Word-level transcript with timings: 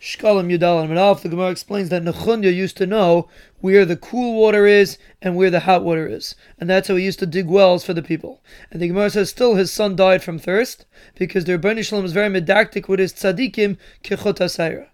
Shkalim 0.00 0.50
Yudal 0.50 0.82
and 0.82 0.90
Manaf, 0.90 1.20
the 1.20 1.28
Gemara 1.28 1.50
explains 1.50 1.90
that 1.90 2.02
Nechunya 2.02 2.54
used 2.54 2.78
to 2.78 2.86
know 2.86 3.28
where 3.58 3.84
the 3.84 3.98
cool 3.98 4.40
water 4.40 4.64
is 4.64 4.96
and 5.20 5.36
where 5.36 5.50
the 5.50 5.60
hot 5.60 5.84
water 5.84 6.06
is. 6.06 6.34
And 6.58 6.70
that's 6.70 6.88
how 6.88 6.96
he 6.96 7.04
used 7.04 7.18
to 7.18 7.26
dig 7.26 7.46
wells 7.46 7.84
for 7.84 7.92
the 7.92 8.02
people. 8.02 8.42
And 8.70 8.80
the 8.80 8.88
Gemara 8.88 9.10
says 9.10 9.28
still 9.28 9.56
his 9.56 9.70
son 9.70 9.96
died 9.96 10.22
from 10.22 10.38
thirst 10.38 10.86
because 11.16 11.44
the 11.44 11.58
Rebbeinu 11.58 11.84
Shalom 11.84 12.06
is 12.06 12.12
very 12.12 12.30
medactic 12.30 12.88
with 12.88 12.98
his 12.98 13.12
tzaddikim 13.12 13.76
kechot 14.02 14.38
asayra. 14.38 14.86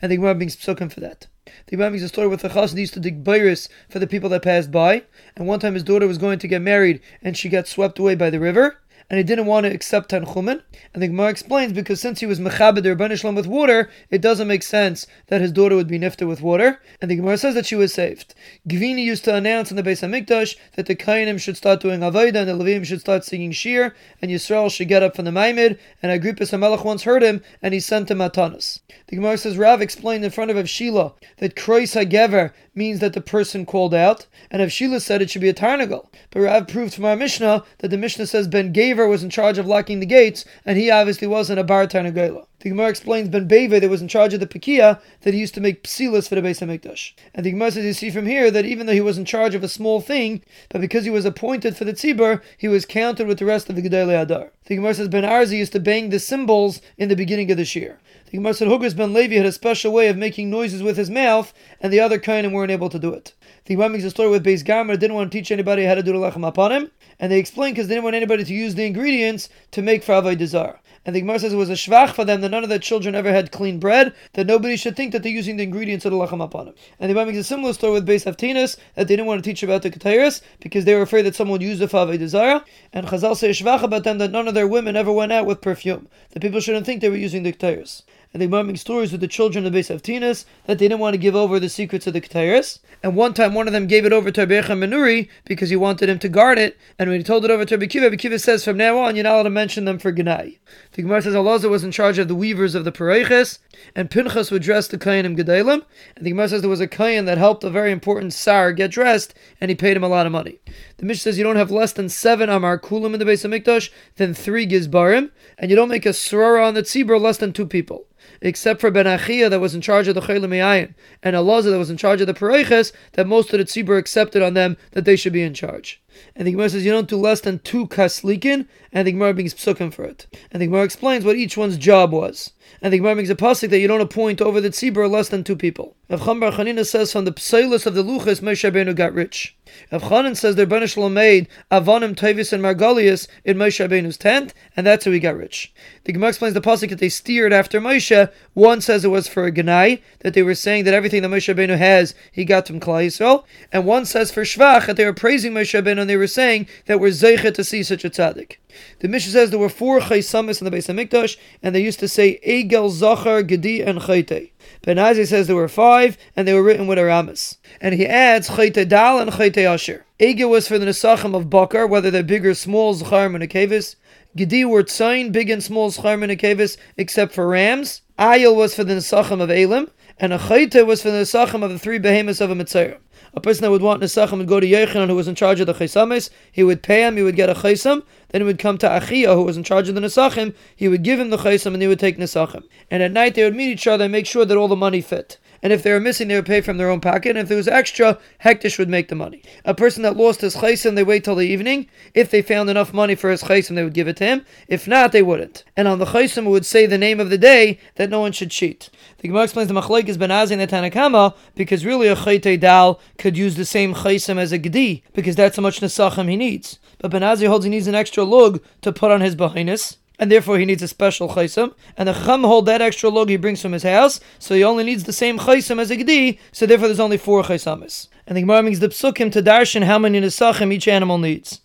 And 0.00 0.12
the 0.12 0.16
Gemara 0.16 0.36
brings 0.36 0.54
psukim 0.54 0.92
for 0.92 1.00
that. 1.00 1.26
The 1.66 1.72
Gemara 1.72 1.90
makes 1.90 2.04
a 2.04 2.08
story 2.08 2.28
with 2.28 2.42
the 2.42 2.50
chassid 2.50 2.78
used 2.78 2.94
to 2.94 3.00
dig 3.00 3.24
bayris 3.24 3.68
for 3.90 3.98
the 3.98 4.06
people 4.06 4.28
that 4.28 4.44
passed 4.44 4.70
by. 4.70 5.02
And 5.34 5.48
one 5.48 5.58
time 5.58 5.74
his 5.74 5.82
daughter 5.82 6.06
was 6.06 6.18
going 6.18 6.38
to 6.38 6.46
get 6.46 6.62
married 6.62 7.00
and 7.20 7.36
she 7.36 7.48
got 7.48 7.66
swept 7.66 7.98
away 7.98 8.14
by 8.14 8.30
the 8.30 8.38
river 8.38 8.78
and 9.10 9.18
he 9.18 9.24
didn't 9.24 9.46
want 9.46 9.64
to 9.64 9.72
accept 9.72 10.10
Tanchumen. 10.10 10.62
And 10.94 11.02
the 11.02 11.08
Gemara 11.08 11.28
explains 11.28 11.72
because 11.72 12.00
since 12.00 12.20
he 12.20 12.26
was 12.26 12.40
Mechabed 12.40 12.86
or 12.86 13.32
with 13.32 13.46
water, 13.46 13.90
it 14.10 14.20
doesn't 14.20 14.48
make 14.48 14.62
sense 14.62 15.06
that 15.28 15.40
his 15.40 15.52
daughter 15.52 15.76
would 15.76 15.88
be 15.88 15.98
nifta 15.98 16.26
with 16.26 16.40
water. 16.40 16.80
And 17.00 17.10
the 17.10 17.16
Gemara 17.16 17.38
says 17.38 17.54
that 17.54 17.66
she 17.66 17.74
was 17.74 17.92
saved. 17.92 18.34
Gvini 18.68 19.04
used 19.04 19.24
to 19.24 19.34
announce 19.34 19.70
in 19.70 19.76
the 19.76 19.82
Beis 19.82 20.02
Hamikdash 20.02 20.56
that 20.76 20.86
the 20.86 20.96
Kainim 20.96 21.40
should 21.40 21.56
start 21.56 21.80
doing 21.80 22.00
Avodah 22.00 22.36
and 22.36 22.48
the 22.48 22.64
Levim 22.64 22.84
should 22.84 23.00
start 23.00 23.24
singing 23.24 23.52
Shir, 23.52 23.94
and 24.20 24.30
Yisrael 24.30 24.70
should 24.70 24.88
get 24.88 25.02
up 25.02 25.16
from 25.16 25.24
the 25.24 25.30
Maimid. 25.30 25.78
And 26.02 26.12
Agrippus 26.12 26.52
HaMelech 26.52 26.84
once 26.84 27.02
heard 27.02 27.22
him, 27.22 27.42
and 27.60 27.74
he 27.74 27.80
sent 27.80 28.10
him 28.10 28.18
Atanas. 28.18 28.80
The 29.08 29.16
Gemara 29.16 29.38
says 29.38 29.58
Rav 29.58 29.80
explained 29.80 30.24
in 30.24 30.30
front 30.30 30.50
of 30.50 30.56
Avshila 30.56 31.14
that 31.38 31.56
Kreis 31.56 32.00
HaGever 32.00 32.52
means 32.74 33.00
that 33.00 33.12
the 33.12 33.20
person 33.20 33.66
called 33.66 33.94
out, 33.94 34.26
and 34.50 34.62
Avshila 34.62 35.00
said 35.00 35.20
it 35.20 35.30
should 35.30 35.42
be 35.42 35.48
a 35.48 35.54
Tarnagal. 35.54 36.08
But 36.30 36.40
Rav 36.40 36.68
proved 36.68 36.94
from 36.94 37.04
our 37.04 37.16
Mishnah 37.16 37.64
that 37.78 37.88
the 37.88 37.98
Mishnah 37.98 38.26
says 38.26 38.48
Ben 38.48 38.72
Gever 38.72 39.01
was 39.08 39.22
in 39.22 39.30
charge 39.30 39.58
of 39.58 39.66
locking 39.66 40.00
the 40.00 40.06
gates, 40.06 40.44
and 40.64 40.78
he 40.78 40.90
obviously 40.90 41.26
wasn't 41.26 41.58
a 41.58 41.64
bar 41.64 41.86
Tarnagela. 41.86 42.46
The 42.62 42.68
Gemara 42.68 42.90
explains 42.90 43.28
Ben 43.28 43.48
Bevai 43.48 43.80
that 43.80 43.90
was 43.90 44.02
in 44.02 44.06
charge 44.06 44.32
of 44.34 44.38
the 44.38 44.46
Pekia 44.46 45.00
that 45.22 45.34
he 45.34 45.40
used 45.40 45.54
to 45.54 45.60
make 45.60 45.82
psilas 45.82 46.28
for 46.28 46.36
the 46.36 46.42
Beis 46.42 46.64
Hamikdash. 46.64 47.12
And 47.34 47.44
the 47.44 47.50
Gemara 47.50 47.72
says 47.72 47.84
you 47.84 47.92
see 47.92 48.10
from 48.12 48.24
here 48.24 48.52
that 48.52 48.64
even 48.64 48.86
though 48.86 48.92
he 48.92 49.00
was 49.00 49.18
in 49.18 49.24
charge 49.24 49.56
of 49.56 49.64
a 49.64 49.68
small 49.68 50.00
thing, 50.00 50.44
but 50.68 50.80
because 50.80 51.02
he 51.02 51.10
was 51.10 51.24
appointed 51.24 51.76
for 51.76 51.84
the 51.84 51.92
Tzibur, 51.92 52.40
he 52.56 52.68
was 52.68 52.86
counted 52.86 53.26
with 53.26 53.40
the 53.40 53.46
rest 53.46 53.68
of 53.68 53.74
the 53.74 53.82
Gedele 53.82 54.22
Adar. 54.22 54.52
The 54.66 54.76
Gemara 54.76 54.94
says 54.94 55.08
Ben 55.08 55.24
Arza 55.24 55.58
used 55.58 55.72
to 55.72 55.80
bang 55.80 56.10
the 56.10 56.20
cymbals 56.20 56.80
in 56.96 57.08
the 57.08 57.16
beginning 57.16 57.50
of 57.50 57.56
the 57.56 57.64
year. 57.64 57.98
The 58.26 58.36
Gemara 58.38 58.54
said 58.54 58.68
Hugras 58.68 58.96
Ben 58.96 59.12
Levi 59.12 59.34
had 59.34 59.44
a 59.44 59.50
special 59.50 59.92
way 59.92 60.06
of 60.06 60.16
making 60.16 60.48
noises 60.48 60.84
with 60.84 60.96
his 60.96 61.10
mouth, 61.10 61.52
and 61.80 61.92
the 61.92 61.98
other 61.98 62.20
Kainim 62.20 62.52
weren't 62.52 62.70
able 62.70 62.88
to 62.90 62.98
do 63.00 63.12
it. 63.12 63.34
The 63.64 63.74
Gemara 63.74 63.88
makes 63.88 64.04
a 64.04 64.10
story 64.10 64.30
with 64.30 64.44
Beis 64.44 64.62
Garmu 64.62 64.96
didn't 64.98 65.16
want 65.16 65.32
to 65.32 65.36
teach 65.36 65.50
anybody 65.50 65.84
how 65.84 65.96
to 65.96 66.02
do 66.02 66.12
the 66.12 66.18
lechem 66.18 66.48
hapanim, 66.48 66.92
and 67.18 67.32
they 67.32 67.40
explained 67.40 67.74
because 67.74 67.88
they 67.88 67.94
didn't 67.96 68.04
want 68.04 68.14
anybody 68.14 68.44
to 68.44 68.54
use 68.54 68.76
the 68.76 68.86
ingredients 68.86 69.48
to 69.72 69.82
make 69.82 70.04
for 70.04 70.12
Avodah. 70.12 70.78
And 71.04 71.16
the 71.16 71.20
Gemara 71.20 71.40
says 71.40 71.52
it 71.52 71.56
was 71.56 71.70
a 71.70 71.74
shvach 71.74 72.10
for 72.10 72.24
them 72.24 72.40
that 72.42 72.50
none 72.50 72.62
of 72.62 72.68
their 72.68 72.78
children 72.78 73.14
ever 73.14 73.32
had 73.32 73.50
clean 73.50 73.78
bread, 73.80 74.14
that 74.34 74.46
nobody 74.46 74.76
should 74.76 74.96
think 74.96 75.12
that 75.12 75.22
they're 75.22 75.32
using 75.32 75.56
the 75.56 75.64
ingredients 75.64 76.04
of 76.04 76.12
the 76.12 76.18
lechem 76.18 76.48
hapanim. 76.48 76.74
And 77.00 77.10
the 77.10 77.14
Gemara 77.14 77.26
makes 77.26 77.38
a 77.38 77.44
similar 77.44 77.72
story 77.72 77.94
with 77.94 78.06
Beis 78.06 78.24
Avtinas, 78.24 78.76
that 78.94 79.08
they 79.08 79.16
didn't 79.16 79.26
want 79.26 79.42
to 79.42 79.50
teach 79.50 79.62
about 79.62 79.82
the 79.82 79.90
Ketairis, 79.90 80.42
because 80.60 80.84
they 80.84 80.94
were 80.94 81.02
afraid 81.02 81.22
that 81.22 81.34
someone 81.34 81.58
would 81.58 81.62
use 81.62 81.78
the 81.78 81.86
Favei 81.86 82.24
Zarah. 82.26 82.64
And 82.92 83.06
Chazal 83.06 83.36
say 83.36 83.50
shvach 83.50 83.82
about 83.82 84.04
them 84.04 84.18
that 84.18 84.30
none 84.30 84.46
of 84.46 84.54
their 84.54 84.68
women 84.68 84.96
ever 84.96 85.12
went 85.12 85.32
out 85.32 85.46
with 85.46 85.60
perfume. 85.60 86.08
that 86.30 86.40
people 86.40 86.60
shouldn't 86.60 86.86
think 86.86 87.00
they 87.00 87.10
were 87.10 87.16
using 87.16 87.42
the 87.42 87.52
Ketairis 87.52 88.02
and 88.32 88.40
they 88.40 88.46
were 88.46 88.64
making 88.64 88.76
stories 88.76 89.12
with 89.12 89.20
the 89.20 89.28
children 89.28 89.66
of 89.66 89.72
Beis 89.72 89.94
Avtinas 89.94 90.44
that 90.66 90.78
they 90.78 90.88
didn't 90.88 91.00
want 91.00 91.14
to 91.14 91.18
give 91.18 91.36
over 91.36 91.60
the 91.60 91.68
secrets 91.68 92.06
of 92.06 92.14
the 92.14 92.20
Ketairis. 92.20 92.78
And 93.02 93.14
one 93.14 93.34
time, 93.34 93.52
one 93.52 93.66
of 93.66 93.72
them 93.72 93.86
gave 93.86 94.06
it 94.06 94.12
over 94.12 94.30
to 94.30 94.46
Abicha 94.46 94.68
Menuri 94.68 95.28
because 95.44 95.70
he 95.70 95.76
wanted 95.76 96.08
him 96.08 96.18
to 96.20 96.28
guard 96.28 96.58
it. 96.58 96.78
And 96.98 97.10
when 97.10 97.20
he 97.20 97.24
told 97.24 97.44
it 97.44 97.50
over 97.50 97.64
to 97.64 97.76
Abikiva, 97.76 98.10
Abikiva 98.10 98.40
says, 98.40 98.64
from 98.64 98.76
now 98.76 98.98
on, 98.98 99.16
you're 99.16 99.24
not 99.24 99.34
allowed 99.34 99.42
to 99.44 99.50
mention 99.50 99.84
them 99.84 99.98
for 99.98 100.12
Genai. 100.12 100.58
The 100.92 101.00
Gemara 101.00 101.22
says 101.22 101.34
Allah 101.34 101.66
was 101.68 101.84
in 101.84 101.90
charge 101.90 102.18
of 102.18 102.28
the 102.28 102.34
weavers 102.34 102.74
of 102.74 102.84
the 102.84 102.92
Pareiches, 102.92 103.58
and 103.94 104.10
Pinchas 104.10 104.50
would 104.50 104.62
dress 104.62 104.88
the 104.88 104.98
Kayanim 104.98 105.38
Gedalim. 105.38 105.82
And 106.16 106.26
the 106.26 106.30
Gemara 106.30 106.50
says 106.50 106.60
there 106.60 106.68
was 106.68 106.82
a 106.82 106.86
Kayan 106.86 107.24
that 107.24 107.38
helped 107.38 107.64
a 107.64 107.70
very 107.70 107.90
important 107.90 108.34
Sar 108.34 108.72
get 108.72 108.90
dressed, 108.90 109.32
and 109.58 109.70
he 109.70 109.74
paid 109.74 109.96
him 109.96 110.04
a 110.04 110.08
lot 110.08 110.26
of 110.26 110.32
money. 110.32 110.58
The 110.98 111.06
Mishnah 111.06 111.22
says 111.22 111.38
you 111.38 111.44
don't 111.44 111.56
have 111.56 111.70
less 111.70 111.94
than 111.94 112.10
seven 112.10 112.50
Amar 112.50 112.78
Kulim 112.78 113.14
in 113.14 113.18
the 113.18 113.24
base 113.24 113.42
of 113.42 113.50
Hamikdash, 113.50 113.90
then 114.16 114.34
three 114.34 114.66
Gizbarim, 114.66 115.30
and 115.56 115.70
you 115.70 115.76
don't 115.76 115.88
make 115.88 116.04
a 116.04 116.10
Sorara 116.10 116.66
on 116.66 116.74
the 116.74 116.82
Tzibur 116.82 117.18
less 117.18 117.38
than 117.38 117.54
two 117.54 117.66
people 117.66 118.06
except 118.40 118.80
for 118.80 118.90
Ben 118.90 119.06
Achia 119.06 119.48
that 119.50 119.60
was 119.60 119.74
in 119.74 119.80
charge 119.80 120.08
of 120.08 120.14
the 120.14 120.20
Chaylim 120.20 120.94
and 121.22 121.36
Elazar 121.36 121.70
that 121.70 121.78
was 121.78 121.90
in 121.90 121.96
charge 121.96 122.20
of 122.20 122.26
the 122.26 122.34
Pareiches, 122.34 122.92
that 123.12 123.26
most 123.26 123.52
of 123.52 123.58
the 123.58 123.64
Tzibur 123.64 123.98
accepted 123.98 124.42
on 124.42 124.54
them 124.54 124.76
that 124.92 125.04
they 125.04 125.16
should 125.16 125.32
be 125.32 125.42
in 125.42 125.54
charge. 125.54 126.00
And 126.36 126.46
the 126.46 126.52
Gemara 126.52 126.70
says 126.70 126.84
you 126.84 126.92
don't 126.92 127.08
do 127.08 127.16
less 127.16 127.40
than 127.40 127.58
two 127.60 127.86
kaslikin, 127.86 128.66
and 128.92 129.06
the 129.06 129.12
Gemara 129.12 129.34
brings 129.34 129.54
psukim 129.54 129.92
for 129.92 130.04
it. 130.04 130.26
And 130.50 130.60
the 130.60 130.66
Gemara 130.66 130.84
explains 130.84 131.24
what 131.24 131.36
each 131.36 131.56
one's 131.56 131.76
job 131.76 132.12
was. 132.12 132.52
And 132.80 132.92
the 132.92 132.98
Gemara 132.98 133.16
makes 133.16 133.30
a 133.30 133.36
pasuk 133.36 133.70
that 133.70 133.78
you 133.78 133.88
don't 133.88 134.00
appoint 134.00 134.40
over 134.40 134.60
the 134.60 134.70
tzibur 134.70 135.08
less 135.10 135.28
than 135.28 135.44
two 135.44 135.56
people. 135.56 135.96
Rav 136.08 136.20
Chama 136.20 136.40
bar 136.40 136.52
Chanina 136.52 136.84
says 136.84 137.12
from 137.12 137.24
the 137.24 137.32
psailus 137.32 137.86
of 137.86 137.94
the 137.94 138.02
luchas, 138.02 138.40
Moshe 138.40 138.70
Rabbeinu 138.70 138.94
got 138.94 139.14
rich. 139.14 139.56
Rav 139.90 140.02
Chanan 140.02 140.36
says 140.36 140.56
the 140.56 140.66
Rebbeinu 140.66 140.92
Shalom 140.92 141.14
made 141.14 141.48
Avonim, 141.70 142.14
Tevis, 142.14 142.52
and 142.52 142.62
Margolius 142.62 143.28
in 143.44 143.56
Moshe 143.56 143.86
Rabbeinu's 143.86 144.18
tent, 144.18 144.52
and 144.76 144.86
that's 144.86 145.04
how 145.04 145.10
he 145.10 145.20
got 145.20 145.36
rich. 145.36 145.72
The 146.04 146.12
Gemara 146.12 146.30
explains 146.30 146.54
the 146.54 146.60
pasuk 146.60 146.90
that 146.90 146.98
they 146.98 147.08
steered 147.08 147.52
after 147.52 147.80
Moshe. 147.80 148.30
One 148.54 148.80
says 148.80 149.04
it 149.04 149.08
was 149.08 149.28
for 149.28 149.46
a 149.46 149.52
Ganai, 149.52 150.02
that 150.20 150.34
they 150.34 150.42
were 150.42 150.54
saying 150.54 150.84
that 150.84 150.94
everything 150.94 151.22
that 151.22 151.30
Moshe 151.30 151.54
Rabbeinu 151.54 151.78
has, 151.78 152.14
he 152.30 152.44
got 152.44 152.66
from 152.66 152.80
Klal 152.80 153.06
Yisrael. 153.06 153.44
And 153.72 153.86
one 153.86 154.04
says 154.04 154.30
for 154.30 154.42
Shvach, 154.42 154.86
that 154.86 154.96
they 154.96 155.04
were 155.04 155.12
praising 155.12 155.52
Moshe 155.52 155.80
Rabbeinu, 155.80 156.00
and 156.00 156.10
they 156.10 156.16
were 156.16 156.26
saying 156.26 156.66
that 156.86 157.00
we're 157.00 157.08
Zeichet 157.08 157.54
to 157.54 157.64
see 157.64 157.82
such 157.82 158.04
a 158.04 158.10
tzaddik. 158.10 158.56
The 159.00 159.08
Mishnah 159.08 159.32
says 159.32 159.50
there 159.50 159.58
were 159.58 159.68
four 159.68 160.00
chaysamis 160.00 160.60
in 160.60 160.64
the 160.64 160.70
base 160.70 160.88
of 160.88 160.96
Hamikdash, 160.96 161.36
and 161.62 161.74
they 161.74 161.82
used 161.82 162.00
to 162.00 162.08
say 162.08 162.38
Egel, 162.52 162.90
Zachar, 162.90 163.42
Gedi, 163.42 163.80
and 163.80 163.98
Chayte. 163.98 164.50
Ben 164.82 164.98
Azai 164.98 165.26
says 165.26 165.46
there 165.46 165.56
were 165.56 165.68
five, 165.68 166.18
and 166.36 166.46
they 166.46 166.52
were 166.52 166.62
written 166.62 166.86
with 166.86 166.98
Aramis. 166.98 167.56
And 167.80 167.94
he 167.94 168.06
adds 168.06 168.50
Chayte 168.50 168.86
Dal 168.86 169.20
and 169.20 169.30
Chayte 169.30 169.64
Asher. 169.64 170.04
Egel 170.20 170.50
was 170.50 170.68
for 170.68 170.78
the 170.78 170.84
Nesachim 170.84 171.34
of 171.34 171.48
Bakar, 171.48 171.86
whether 171.86 172.10
they're 172.10 172.22
big 172.22 172.44
or 172.44 172.52
small, 172.52 172.92
Zachar 172.92 173.24
and 173.24 173.42
Akevis. 173.42 173.96
Gedi 174.36 174.66
were 174.66 174.82
tzayin, 174.82 175.32
big 175.32 175.48
and 175.48 175.62
small, 175.62 175.88
Zachar 175.88 176.22
and 176.22 176.30
Akevis, 176.30 176.76
except 176.98 177.32
for 177.32 177.48
rams. 177.48 178.02
Ayel 178.18 178.54
was 178.54 178.74
for 178.74 178.84
the 178.84 178.94
Nesachim 178.94 179.40
of 179.40 179.50
Elim, 179.50 179.90
and 180.22 180.32
a 180.32 180.38
Chayte 180.38 180.86
was 180.86 181.02
for 181.02 181.10
the 181.10 181.18
Nesachim 181.18 181.64
of 181.64 181.70
the 181.70 181.78
three 181.80 181.98
behemoths 181.98 182.40
of 182.40 182.50
a 182.50 182.54
Mitzrayim 182.54 182.98
a 183.34 183.40
person 183.40 183.62
that 183.62 183.70
would 183.70 183.82
want 183.82 184.02
Nesachim 184.02 184.38
would 184.38 184.48
go 184.48 184.60
to 184.60 184.66
Yochanan, 184.66 185.08
who 185.08 185.14
was 185.14 185.28
in 185.28 185.34
charge 185.34 185.60
of 185.60 185.66
the 185.66 185.72
Chaysamis, 185.72 186.30
he 186.50 186.62
would 186.62 186.82
pay 186.82 187.06
him, 187.06 187.16
he 187.16 187.22
would 187.22 187.36
get 187.36 187.48
a 187.48 187.54
Chaysam, 187.54 188.02
then 188.28 188.42
he 188.42 188.44
would 188.44 188.58
come 188.58 188.76
to 188.78 188.88
Achia, 188.88 189.34
who 189.34 189.42
was 189.42 189.56
in 189.56 189.64
charge 189.64 189.88
of 189.88 189.94
the 189.94 190.00
Nesachim, 190.00 190.54
he 190.76 190.88
would 190.88 191.02
give 191.02 191.18
him 191.18 191.30
the 191.30 191.38
Chaysam 191.38 191.72
and 191.72 191.82
he 191.82 191.88
would 191.88 191.98
take 191.98 192.18
Nesachim. 192.18 192.64
And 192.90 193.02
at 193.02 193.12
night 193.12 193.34
they 193.34 193.44
would 193.44 193.56
meet 193.56 193.70
each 193.70 193.86
other 193.86 194.04
and 194.04 194.12
make 194.12 194.26
sure 194.26 194.44
that 194.44 194.56
all 194.56 194.68
the 194.68 194.76
money 194.76 195.00
fit 195.00 195.38
and 195.62 195.72
if 195.72 195.82
they 195.82 195.92
were 195.92 196.00
missing, 196.00 196.26
they 196.26 196.34
would 196.34 196.46
pay 196.46 196.60
from 196.60 196.76
their 196.76 196.90
own 196.90 197.00
pocket. 197.00 197.30
And 197.30 197.38
if 197.38 197.48
there 197.48 197.56
was 197.56 197.68
extra, 197.68 198.18
Hekdesh 198.44 198.78
would 198.78 198.88
make 198.88 199.08
the 199.08 199.14
money. 199.14 199.42
A 199.64 199.74
person 199.74 200.02
that 200.02 200.16
lost 200.16 200.40
his 200.40 200.56
chaysim, 200.56 200.96
they 200.96 201.04
wait 201.04 201.22
till 201.22 201.36
the 201.36 201.46
evening. 201.46 201.88
If 202.14 202.30
they 202.30 202.42
found 202.42 202.68
enough 202.68 202.92
money 202.92 203.14
for 203.14 203.30
his 203.30 203.44
chaysim, 203.44 203.76
they 203.76 203.84
would 203.84 203.94
give 203.94 204.08
it 204.08 204.16
to 204.16 204.24
him. 204.24 204.44
If 204.66 204.88
not, 204.88 205.12
they 205.12 205.22
wouldn't. 205.22 205.62
And 205.76 205.86
on 205.86 206.00
the 206.00 206.06
chaysim, 206.06 206.46
would 206.46 206.66
say 206.66 206.86
the 206.86 206.98
name 206.98 207.20
of 207.20 207.30
the 207.30 207.38
day 207.38 207.78
that 207.94 208.10
no 208.10 208.20
one 208.20 208.32
should 208.32 208.50
cheat. 208.50 208.90
The 209.18 209.28
Gemara 209.28 209.44
explains 209.44 209.68
the 209.68 209.74
machlek 209.74 210.08
is 210.08 210.18
ben 210.18 210.30
the 210.30 210.66
Tanna 210.66 210.90
Kamma 210.90 211.36
because 211.54 211.86
really 211.86 212.08
a 212.08 212.16
chayte 212.16 212.58
dal 212.58 213.00
could 213.18 213.36
use 213.38 213.54
the 213.54 213.64
same 213.64 213.94
chaysim 213.94 214.38
as 214.38 214.50
a 214.50 214.58
gedi 214.58 215.04
because 215.12 215.36
that's 215.36 215.56
how 215.56 215.62
much 215.62 215.80
nesachim 215.80 216.28
he 216.28 216.36
needs. 216.36 216.80
But 216.98 217.12
ben 217.12 217.22
Azai 217.22 217.46
holds 217.46 217.64
he 217.64 217.70
needs 217.70 217.86
an 217.86 217.94
extra 217.94 218.24
lug 218.24 218.60
to 218.80 218.92
put 218.92 219.12
on 219.12 219.20
his 219.20 219.36
behinus 219.36 219.98
and 220.22 220.30
therefore 220.30 220.56
he 220.56 220.64
needs 220.64 220.84
a 220.84 220.86
special 220.86 221.30
chaysim. 221.30 221.74
And 221.96 222.08
the 222.08 222.12
chum 222.12 222.44
hold 222.44 222.66
that 222.66 222.80
extra 222.80 223.10
log 223.10 223.28
he 223.28 223.36
brings 223.36 223.60
from 223.60 223.72
his 223.72 223.82
house, 223.82 224.20
so 224.38 224.54
he 224.54 224.62
only 224.62 224.84
needs 224.84 225.02
the 225.02 225.12
same 225.12 225.36
chaysim 225.36 225.80
as 225.80 225.90
a 225.90 225.96
gedi, 225.96 226.38
so 226.52 226.64
therefore 226.64 226.86
there's 226.86 227.00
only 227.00 227.18
four 227.18 227.42
chaysamis. 227.42 228.06
And 228.28 228.36
the 228.36 228.42
Gemara 228.42 228.62
means 228.62 228.78
the 228.78 228.86
psukim 228.86 229.32
to 229.32 229.42
darshan 229.42 229.82
how 229.82 229.98
many 229.98 230.20
nesachim 230.20 230.72
each 230.72 230.86
animal 230.86 231.18
needs. 231.18 231.61